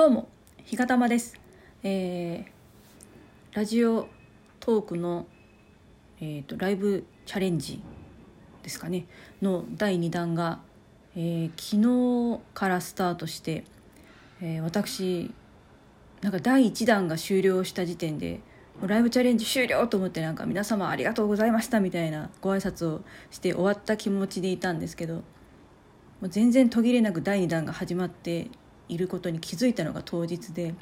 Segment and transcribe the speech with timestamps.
[0.00, 0.28] どうも
[0.64, 1.38] ひがたまです、
[1.82, 4.08] えー、ラジオ
[4.58, 5.26] トークの、
[6.22, 7.82] えーと、ライブチャレンジ
[8.62, 9.04] ですかね。
[9.42, 10.60] の第2弾が、
[11.14, 13.64] えー、昨日からスタートして、
[14.40, 15.34] えー、私
[16.22, 18.40] なんか第1弾が終了した時点で
[18.80, 25.22] ライブチャレンジ終了と思ってなんか皆様ありがとうございましたみたいなご挨拶をして終わった気持ちでいたんですけども
[26.22, 28.48] う全然途切れなく第2弾が始まって
[28.90, 30.74] いることに気づいたのが当日で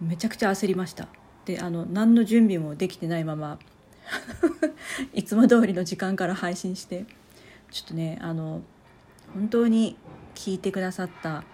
[0.00, 1.08] めちゃくちゃ焦りました。
[1.44, 3.58] であの何の準備もできてないまま
[5.14, 7.06] いつも通りの時間から配信して
[7.70, 8.62] ちょっとねあの
[9.34, 9.96] 本当に
[10.34, 11.44] 聞いてくださった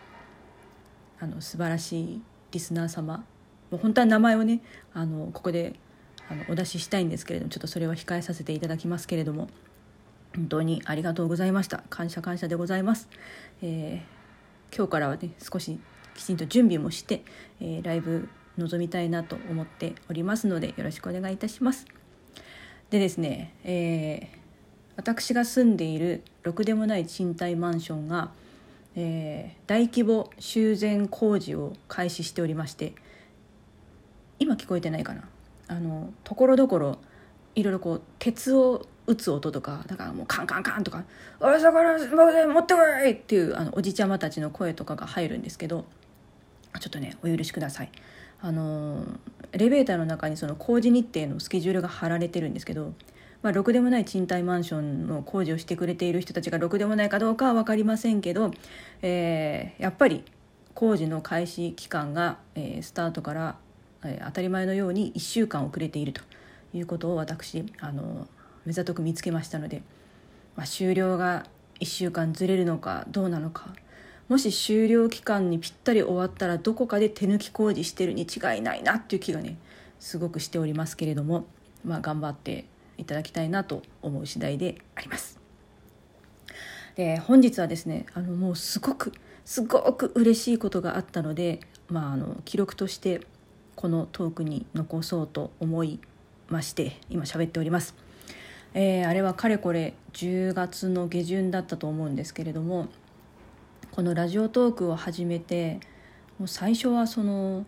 [1.20, 3.24] あの素晴らしいリスナー様
[3.70, 4.60] もう本当は名前をね
[4.92, 5.78] あのここで
[6.28, 9.48] あのお出ししたいんですけれどもちょっとそれは控えさせていただきますけれども
[10.34, 11.84] 本当にありがとうございました。
[11.88, 13.08] 感謝感謝でございます、
[13.62, 14.16] えー
[14.76, 15.78] 今日からはね少し
[16.16, 17.22] きちんと準備もして、
[17.60, 18.28] えー、ライブ
[18.58, 21.86] 臨みたいなと思っておりますのでよろしくお願いいたします。
[22.90, 24.38] でですね、えー、
[24.96, 28.30] 私が住んでいるろくでもない賃貸マンションが、
[28.94, 32.94] えー、大規模修繕工事を開始しておりまして
[34.38, 35.24] 今聞こえてないかな
[35.68, 36.98] あのところどころ
[37.56, 41.04] いろいろこう鉄を打つ音とかだからもうカンカンカンとか
[41.40, 41.98] 「おいそこの
[42.54, 45.84] 持ってこい!」っていうあのおじちゃまたちの声とかが入るんですけど
[46.78, 47.90] ちょっとねお許しください。
[48.40, 49.02] あの
[49.52, 52.92] エレベーターの中にその工事日程のスケジュールが貼られてるんですけど、
[53.42, 58.50] まあ、ろくでもない賃貸マンションの工事をしてくれている人たちがろくでもないかどうかは分かりませんけど、
[59.02, 60.24] えー、やっぱり
[60.74, 63.56] 工事の開始期間が、えー、スタートから、
[64.04, 66.20] えー、当たり前のように1週間遅れていると
[66.74, 68.26] いうことを私あの
[68.66, 69.82] 目ざとく見つけましたので、
[70.56, 71.46] まあ、終了が
[71.80, 73.74] 1週間ずれるのかどうなのか
[74.28, 79.56] もし終了期間にぴったり終わったらどこかで手抜き工事してるに違いないなっていう気がね
[80.00, 81.46] すごくしておりますけれども、
[81.84, 82.64] まあ、頑張って
[82.98, 85.38] いただきたいなと思う次第であります。
[86.96, 89.12] で本日はですねあのもうすごく
[89.44, 93.20] すごく嬉しいことがあったので、まあ、あの記録として
[93.76, 96.00] このトークに残そうと思い
[96.48, 97.94] まして今喋っております。
[98.74, 102.88] えー、あれはかれこれ10月の下旬だったと思うんですけれども
[103.96, 105.80] このラジオトークを始めて
[106.38, 107.64] もう最初はその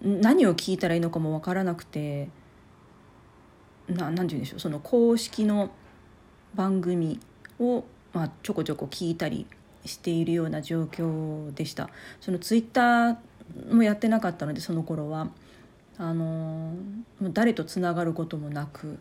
[0.00, 2.30] 何を聞いたらいいのかも分からなくて
[3.86, 5.68] 何て言うんでしょうその公式の
[6.54, 7.20] 番組
[7.58, 7.84] を、
[8.14, 9.46] まあ、ちょこちょこ聞いたり
[9.84, 11.90] しているような状況でした。
[12.22, 13.16] そのツイッター
[13.70, 15.28] もやってなかったのでその頃は。
[15.98, 16.72] あの
[17.20, 18.98] 誰とつながることもなく。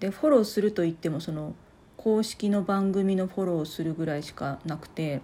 [0.00, 1.54] でフォローするといってもその
[1.96, 5.20] 公式の番組のフォローをするぐらいしかなくて。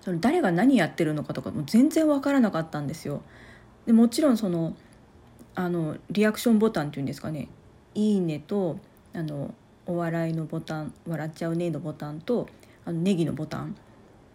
[0.00, 3.22] その誰が何やってるのかとかも全然分からなかったんですよ。
[3.86, 4.74] でもちろんその
[5.54, 7.48] あのリアクションボタンっていうんですかね
[7.94, 8.78] 「いいねと」
[9.14, 9.54] あの
[9.86, 12.48] お笑いのボタン「笑っちゃうね」のボタンと
[12.84, 13.76] あのネギのボタン。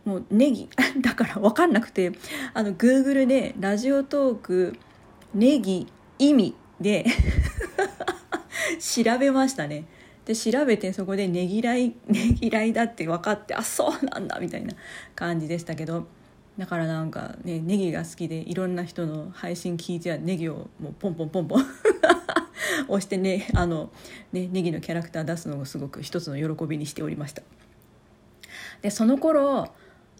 [0.03, 0.69] もうネギ
[1.01, 2.11] だから分かんなくて
[2.53, 4.77] あの Google で「ラジオトーク
[5.33, 5.87] ネギ
[6.19, 7.07] 意味」で
[8.79, 9.85] 調べましたね。
[10.25, 14.73] で調べてそこでねぎらい ねぎらいだって分かってあそうなんだみたいな
[15.15, 16.07] 感じでしたけど
[16.57, 21.65] だからなんかねネギが好きでいろんな人の配信聞いてはネギをもうポンポンポンポン
[22.87, 23.91] 押してねあの
[24.31, 27.43] ねネギのキャラクター出すのがすごく一つの喜びにしておりました。
[28.81, 29.69] でその頃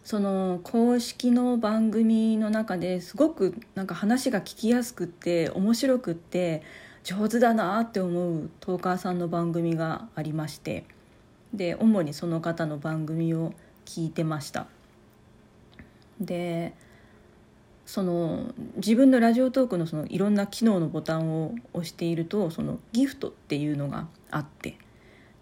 [0.04, 6.62] その公式の番組の中ですごくなんか話が聞きやすくって面白くって
[7.06, 10.84] 上手だなって思うトーカーさんの番組がありまして
[11.54, 14.66] で主にその方の番組を聞いてました。
[16.20, 16.74] で
[17.84, 24.76] その自分のラジオトークのそのいろんな機能のボタンを押しているとそのギフトっていうのがあって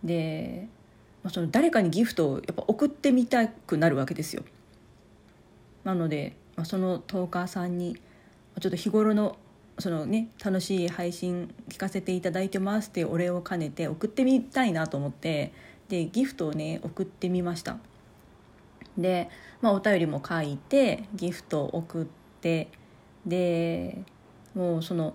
[0.03, 0.69] で
[1.31, 4.43] その誰かにギフトをやっぱ送ってみたくなるわけですよ。
[5.83, 7.97] なのでそのトーカーさんに
[8.61, 9.39] ちょっと日頃の
[9.79, 15.53] そのね楽しい配信聞かせていただいてますっていうお礼を兼ねて送ってみたいなと思って
[15.89, 17.79] でギフトをね送ってみました。
[18.97, 19.29] で、
[19.61, 22.07] まあ、お便りも書いてギフトを送っ
[22.41, 22.69] て
[23.27, 24.03] で
[24.55, 25.15] もうその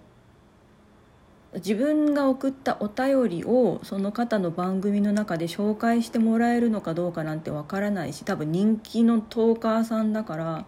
[1.56, 10.66] 自分が送ったお便りをその方の番組の中で紹介してもらえるのかどうかなんてわからないし多分人気のトーカーさんだから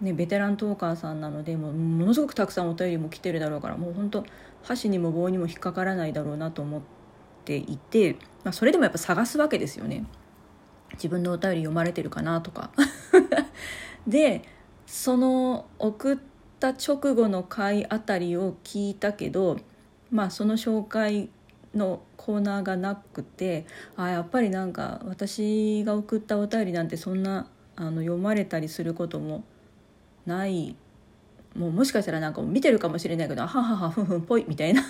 [0.00, 4.24] ね、ベテラントーカーさんなのでもうものすごくたくさんお便りも来てるだろうからもう本当
[4.62, 6.80] 箸にも棒にも引っかからないだろうなと思っ
[7.44, 8.14] ていて、
[8.44, 10.04] まあ、それでもやっぱ探すわけですよね。
[10.94, 12.70] 自分のお便り読まれてるかなとか。
[14.06, 14.42] で
[14.86, 16.18] その送っ
[16.60, 19.58] た直後の回あたりを聞いたけど
[20.10, 21.28] まあその紹介
[21.74, 23.66] のコーナーがなくて
[23.96, 29.44] あやっぱりなんか私が送ったお便りなんてそんなあの読まれたりすることも
[30.28, 30.76] ない
[31.56, 34.84] もうもしかしたらなんか見てるかもしれないけど「はははふんふんぽい」みたいな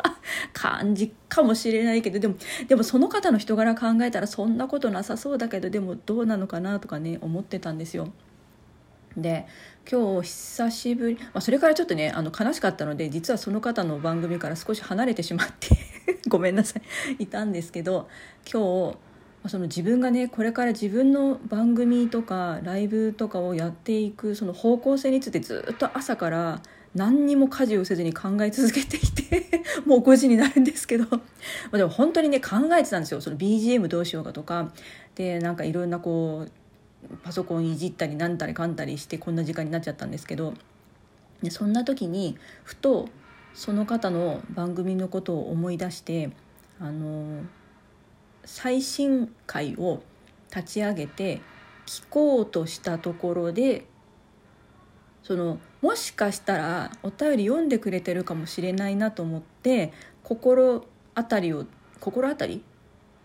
[0.54, 2.36] 感じかもしれないけどでも
[2.68, 8.08] でもその方の人柄考えたらそんなことなさそうだけどでもどうなのかなとかね思ってたんですよ。
[9.16, 9.46] で
[9.90, 15.68] 今日久しぶり、まあ、それからちょっとねあの悲しかったので実はその方の番組から少し離れてしまって
[16.28, 16.80] ごめんなさ
[17.18, 18.08] いいたんですけど
[18.50, 18.96] 今日
[19.46, 26.62] その自分がねこれから自分の番組とかライブとかをやっていくその方向性についてずっと朝から
[26.94, 31.04] 何にも家事をせずに考え続けていて もう5時になるんですけど。
[31.72, 33.20] でも本当にね考えてたんですよ。
[33.20, 34.72] その BGM どうしようかとか。
[35.16, 40.54] でなんかいろんなこうパソコンいじったりなんたりかんたりしてこんな時間になっちゃったんですけど。
[41.42, 43.08] でそんな時にふと
[43.54, 46.30] その方の番組のことを思い出して
[46.80, 47.42] あの
[48.44, 50.02] 最新回を
[50.54, 51.40] 立ち上げて
[51.86, 53.86] 聞こうとしたところで
[55.22, 59.92] そのもしかしたらお便り読んでくれてるかもしれないなと思って
[60.22, 61.66] 心当たりを
[62.00, 62.62] 心当たり？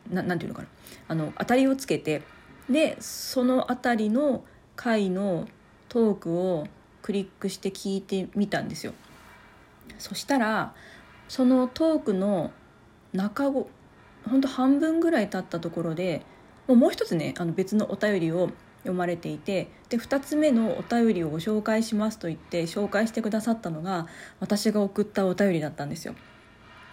[0.09, 0.67] なんていうのかな？
[1.07, 2.21] あの当たりをつけて
[2.69, 4.43] でその辺りの
[4.75, 5.47] 回の
[5.89, 6.67] トークを
[7.01, 8.93] クリックして聞いてみたんですよ。
[9.97, 10.73] そしたら
[11.27, 12.51] そのトークの
[13.11, 13.49] 中
[14.27, 16.23] 本当半分ぐらい経ったところで
[16.67, 18.49] もうもう一つねあの別のお便りを
[18.79, 24.07] 読まれていてで2つ目のお便りをご紹介しますと言って紹介してくださったのが
[24.39, 26.15] 私が送ったお便りだったんですよ。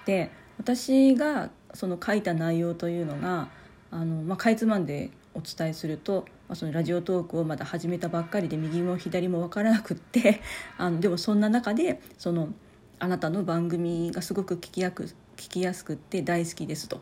[0.04, 3.48] で私がその書いた内容というのが
[3.90, 10.40] あの、まあ、かいつまんでお伝えすると、まあ、そのラジオトークをまだ始めたばっかりで右も左も分からなくって
[10.78, 12.48] あのでもそんな中でその
[12.98, 15.04] あなたの番組がすごく聞きやく
[15.36, 17.00] 聞きやすくって大好きですと。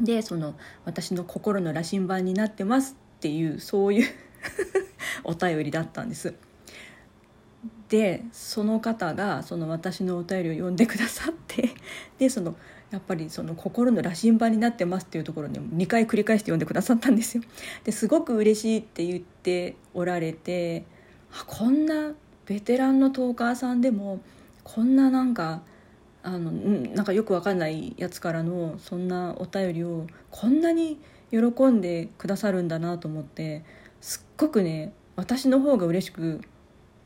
[0.00, 0.54] でその
[0.84, 4.08] 私の心の羅針盤になってますっていうそういう
[5.24, 6.34] お便りだったんです。
[7.88, 11.74] でその方がその私のお便りを読んでくださって
[12.18, 12.56] でその
[12.90, 17.42] やっぱりその心の羅針盤になってますっていうところに2回繰り返して読んでくださったんですよ。
[17.84, 20.84] ですごく嬉しいって言っておられて
[21.46, 22.12] こんな
[22.46, 24.20] ベテランのトーカーさんでも
[24.64, 25.62] こんななんか
[26.22, 30.98] あのなんかよくわかんないやつからのそんなお便りをこんなに
[31.30, 33.64] 喜んでくださるんだなと思って
[34.00, 36.40] すっごくね私の方が嬉しく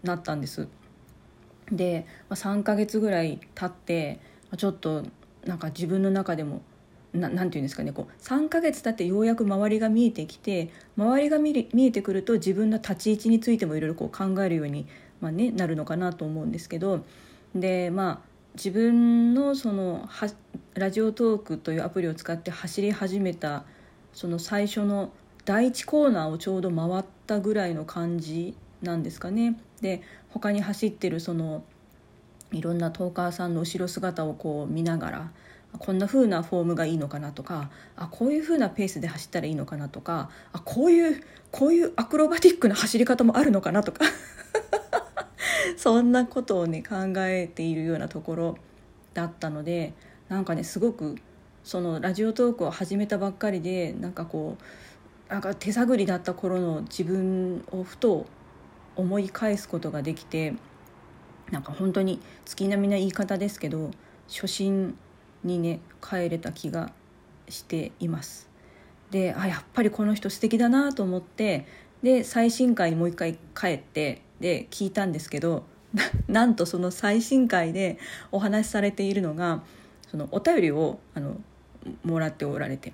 [0.02, 0.68] なったんです。
[1.72, 4.20] で、3ヶ月ぐらい経って
[4.56, 5.02] ちょっと
[5.44, 6.62] なんか自分の中でも
[7.12, 14.86] ななていうんですかねこう3ヶ月経ってようやく周りが見えてきて周りが見見えてくると自分の立ち位置についてもいろいろこう考えるように、
[15.20, 17.04] まあね、なるのかなと思うんですけど
[17.54, 20.08] でまあ自分のその
[20.74, 23.64] ラジオトークというアプリを使って走り始めた
[24.14, 25.10] その最初の
[25.44, 29.60] 第1コーナーをちょうど回ったぐらいの感じなんですかね。
[29.82, 30.00] で
[30.30, 31.64] 他に走ってるその
[32.50, 35.30] いろんなトーカーさんの後ろ姿をこう見ながら
[35.78, 44.06] こんな風なフォームがいいのかなとかあこういう風なペースで走ったらいいのかなとかあこういうこういうアクロバティックな走り方もあるのかなとか
[45.78, 48.58] そんなことをね考えているようなところ
[49.14, 49.92] だったので
[50.28, 51.16] なんかねすごく
[51.62, 58.26] そのラジオトークを始めたばっかりでなんかこうなんか手探りだった頃の自分をふと
[58.94, 60.54] 思い返すことができて
[61.50, 63.90] なんか本当に月並みな言い方ですけど
[64.28, 64.96] 初心
[65.44, 66.92] にね帰れた気が
[67.48, 68.48] しています。
[69.10, 71.66] であやっぱりこの人素敵だなと思って
[72.02, 75.64] で最新回にもう一回帰ってで聞いたんですけど
[76.28, 77.98] なんとその最新回で
[78.32, 79.62] お話しされているのが
[80.10, 81.40] そのお便りをあの
[82.04, 82.92] もらっておられて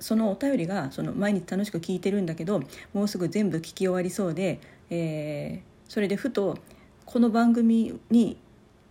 [0.00, 2.62] そのお便りがその毎日楽しく聞いてるんだけど
[2.92, 4.60] もうすぐ全部聞き終わりそうで、
[4.90, 6.58] えー、それでふと
[7.04, 8.36] この番組に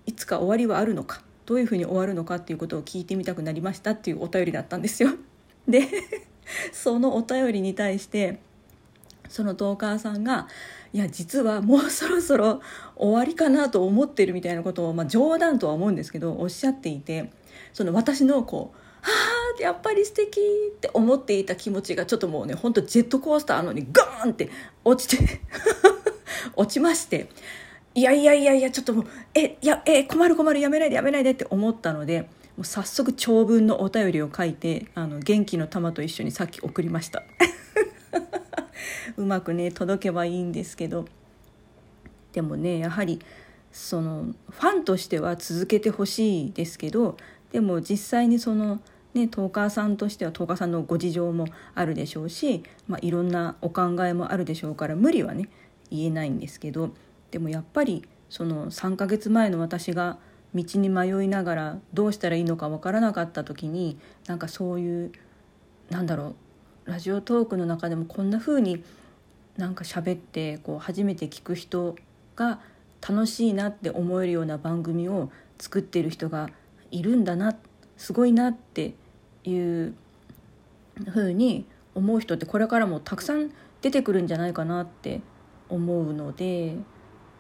[0.06, 5.10] いつか終わりはあるのかどういうふうに終わるのかっていうことを聞いてみたくなりましたっていうお便りだったんですよ。
[5.68, 5.88] で
[6.72, 8.40] そのお便りに対して
[9.30, 10.48] そのトーカーさんが
[10.94, 12.62] いや実はもうそろそろ
[12.96, 17.32] 終わりかなと思ってるみたいなことを、まあ、冗談とは思うんですけどおっしゃっていて
[17.74, 19.12] その私のこう「は
[19.60, 24.50] あやっぱり素敵って思っていた気持ちがちょっともうねほんとジェットコースターのにガーンって
[24.86, 25.42] 落ちて
[26.56, 27.28] 落ちまして
[27.96, 32.28] いやいやいやいやちょっともうえいやえ困る困るやめないでやめないでって思ったのでも
[32.60, 37.24] う早速長文のお便りを書いてあの元気の玉と一緒にさっき送りました。
[39.18, 41.06] うまくね届けばいいんですけど。
[42.34, 43.20] でもねやはり
[43.72, 47.16] そのファンとしては続けてほしいですけど
[47.52, 48.80] でも実際にその
[49.13, 55.50] ねトーカーさんとしてはトーカーさんのご事情もあるでしょうし、まあ、いろんなお考えもあるでしょうから無理はね
[55.92, 56.92] 言えないんですけど
[57.32, 60.18] でもやっぱりその3ヶ月前の私が
[60.56, 63.98] 道に迷いながらどうしたらいいのか分からなかった時に
[64.28, 65.12] なんかそういう
[65.90, 66.36] なんだろう
[66.86, 68.84] ラジオトークの中でもこんな風に
[69.58, 71.96] なんか喋ってこう初めて聞く人
[72.36, 72.60] が
[73.08, 76.50] 楽しいなって思えるような番組を作ってる人が
[76.92, 77.56] いるんだな
[77.98, 78.96] すごいなって
[79.44, 79.94] いう
[81.06, 85.22] 風に思う人ってこれからもたくさん出てくるんじゃないかなって
[85.70, 86.75] 思うので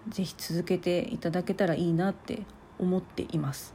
[0.09, 2.43] 是非続けていただけたらいいなって
[2.77, 3.73] 思っています。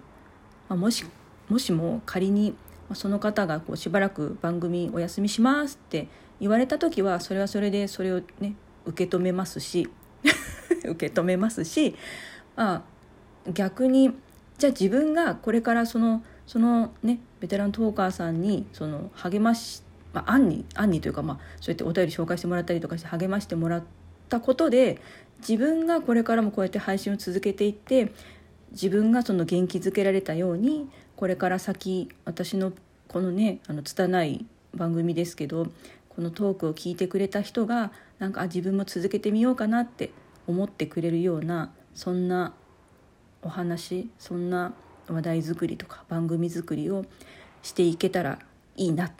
[0.68, 1.06] あ、もし
[1.48, 2.54] もしも仮に
[2.94, 6.08] その方がこうしばらく番組お休みしますって
[6.40, 8.54] 言われた時はそれはそれでそれをね
[8.86, 9.88] 受け止めますし
[10.84, 11.94] 受け止めますし、
[12.56, 12.74] ま
[13.46, 14.12] あ、逆に
[14.56, 23.82] じゃあ自分がこれからそのそのねベテラントーカーさんにその励まし、まあ、案に案にというか、まあ、そうやってお便り紹介してもらったりとかして励ましてもらっ
[24.28, 25.00] たことで
[25.40, 28.12] 自分がこれからもこうやって配信を続けていって
[28.72, 32.72] 自分がその元気づけられたようにこれから先私の
[33.08, 35.66] このねあの拙い番組ですけど
[36.10, 40.12] このトークを聞いてくれた人がなんか自分も続けてみようかなって
[40.46, 42.54] 思ってくれるようなそんな
[43.42, 44.74] お話そんな
[45.08, 47.04] 話題作りとか番組作りを
[47.62, 48.38] していけたら
[48.76, 49.10] いいな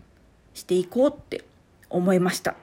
[0.55, 1.45] していこうって
[1.91, 2.55] 思いました。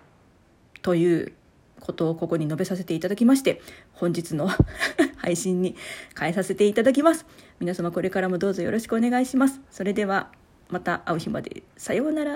[0.82, 1.34] という
[1.82, 3.62] ことをここに述べさせていただきまして
[3.92, 4.48] 本日の
[5.18, 5.76] 配信に
[6.18, 7.26] 変えさせていただきます。
[7.60, 9.62] 皆様これからもどうぞよろしくお願いします。
[9.72, 10.32] それでは
[10.70, 11.64] また会う日まで。
[11.78, 12.34] さようなら。